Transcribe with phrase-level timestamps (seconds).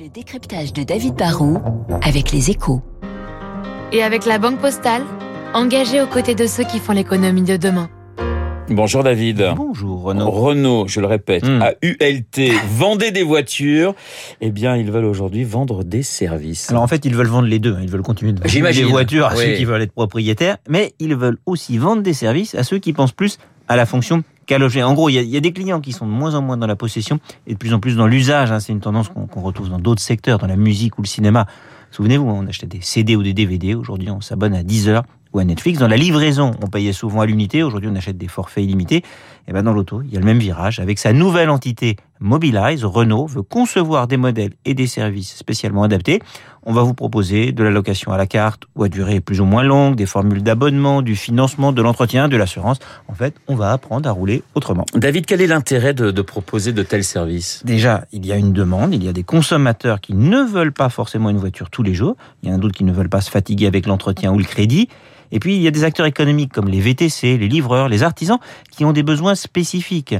[0.00, 1.58] Le décryptage de David Barrault
[2.02, 2.82] avec les échos.
[3.92, 5.02] Et avec la Banque Postale,
[5.54, 7.88] engagée aux côtés de ceux qui font l'économie de demain.
[8.68, 9.52] Bonjour David.
[9.56, 10.28] Bonjour Renaud.
[10.30, 11.62] Renault, je le répète, Hmm.
[11.62, 13.94] à ULT, vendez des voitures.
[14.40, 16.68] Eh bien, ils veulent aujourd'hui vendre des services.
[16.70, 17.74] Alors en fait, ils veulent vendre les deux.
[17.74, 17.80] hein.
[17.82, 18.84] Ils veulent continuer de vendre J'imagine.
[18.86, 19.44] des voitures à Oui.
[19.44, 22.92] ceux qui veulent être propriétaires, mais ils veulent aussi vendre des services à ceux qui
[22.92, 23.38] pensent plus
[23.68, 26.42] à la fonction En gros, il y, a, des clients qui sont de moins en
[26.42, 28.52] moins dans la possession et de plus en plus dans l'usage.
[28.52, 28.60] hein.
[28.60, 31.46] C'est une tendance qu'on retrouve dans d'autres secteurs, dans la musique ou le cinéma.
[31.90, 33.74] Souvenez-vous, on achetait des CD ou des DVD.
[33.74, 35.80] Aujourd'hui, on s'abonne à Deezer ou à Netflix.
[35.80, 37.62] Dans la livraison, on payait souvent à l'unité.
[37.62, 39.02] Aujourd'hui, on achète des forfaits illimités.
[39.48, 40.78] Et ben dans l'auto, il y a le même virage.
[40.78, 46.20] Avec sa nouvelle entité Mobilize, Renault veut concevoir des modèles et des services spécialement adaptés.
[46.64, 49.44] On va vous proposer de la location à la carte ou à durée plus ou
[49.44, 52.78] moins longue, des formules d'abonnement, du financement, de l'entretien, de l'assurance.
[53.08, 54.84] En fait, on va apprendre à rouler autrement.
[54.94, 57.62] David, quel est l'intérêt de, de proposer de tels services?
[57.64, 60.88] Déjà, il y a une demande, il y a des consommateurs qui ne veulent pas
[60.88, 63.20] forcément une voiture tous les jours, il y en a d'autres qui ne veulent pas
[63.20, 64.88] se fatiguer avec l'entretien ou le crédit,
[65.32, 68.38] et puis il y a des acteurs économiques comme les VTC, les livreurs, les artisans,
[68.70, 70.14] qui ont des besoins spécifiques.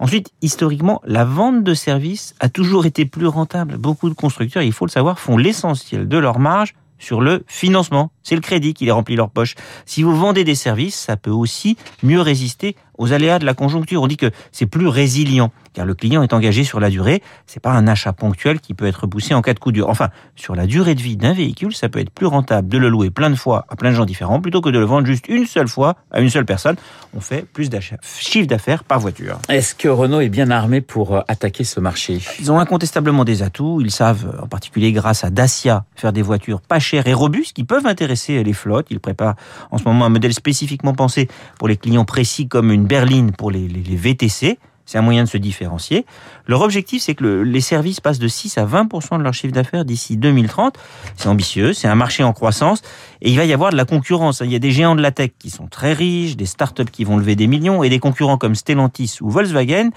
[0.00, 3.76] Ensuite, historiquement, la vente de services a toujours été plus rentable.
[3.76, 8.10] Beaucoup de constructeurs, il faut le savoir, font l'essentiel de leur marge sur le financement.
[8.22, 9.56] C'est le crédit qui les remplit leur poche.
[9.84, 14.02] Si vous vendez des services, ça peut aussi mieux résister aux aléas de la conjoncture.
[14.02, 17.22] On dit que c'est plus résilient, car le client est engagé sur la durée.
[17.46, 19.88] C'est pas un achat ponctuel qui peut être poussé en cas de coup dur.
[19.88, 22.88] Enfin, sur la durée de vie d'un véhicule, ça peut être plus rentable de le
[22.88, 25.28] louer plein de fois à plein de gens différents, plutôt que de le vendre juste
[25.28, 26.76] une seule fois à une seule personne.
[27.14, 29.38] On fait plus d'achats, chiffre d'affaires par voiture.
[29.48, 32.20] Est-ce que Renault est bien armé pour euh, attaquer ce marché?
[32.38, 33.80] Ils ont incontestablement des atouts.
[33.80, 37.64] Ils savent, en particulier grâce à Dacia, faire des voitures pas chères et robustes qui
[37.64, 38.88] peuvent intéresser les flottes.
[38.90, 39.36] Ils préparent
[39.70, 43.50] en ce moment un modèle spécifiquement pensé pour les clients précis comme une berline pour
[43.52, 44.58] les, les- VTC.
[44.86, 46.04] C'est un moyen de se différencier.
[46.48, 49.52] Leur objectif, c'est que le- les services passent de 6 à 20% de leur chiffre
[49.54, 50.74] d'affaires d'ici 2030.
[51.16, 52.82] C'est ambitieux, c'est un marché en croissance
[53.22, 54.42] et il va y avoir de la concurrence.
[54.44, 57.04] Il y a des géants de la tech qui sont très riches, des startups qui
[57.04, 59.90] vont lever des millions et des concurrents comme Stellantis ou Volkswagen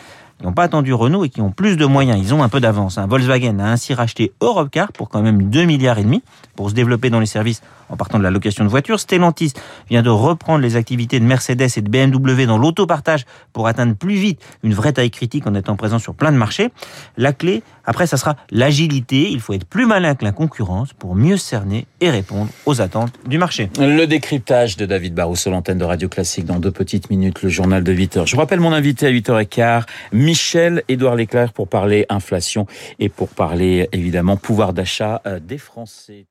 [0.44, 2.20] qui n'ont pas attendu Renault et qui ont plus de moyens.
[2.22, 2.98] Ils ont un peu d'avance.
[2.98, 3.08] hein.
[3.08, 6.22] Volkswagen a ainsi racheté Europcar pour quand même 2 milliards et demi
[6.58, 9.00] pour se développer dans les services en partant de la location de voitures.
[9.00, 9.54] Stellantis
[9.90, 14.16] vient de reprendre les activités de Mercedes et de BMW dans l'autopartage pour atteindre plus
[14.16, 16.72] vite une vraie taille critique en étant présent sur plein de marchés.
[17.16, 19.30] La clé, après, ça sera l'agilité.
[19.30, 23.14] Il faut être plus malin que la concurrence pour mieux cerner et répondre aux attentes
[23.28, 23.70] du marché.
[23.80, 27.50] Le décryptage de David Barrou sur l'antenne de Radio Classique dans deux petites minutes, le
[27.50, 28.28] journal de 8 heures.
[28.28, 29.84] Je rappelle mon invité à 8h15,
[30.14, 32.68] Michel Édouard Leclerc pour parler inflation
[33.00, 36.26] et pour parler évidemment pouvoir d'achat euh, des Français.